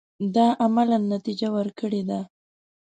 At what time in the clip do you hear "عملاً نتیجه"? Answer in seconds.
0.63-1.47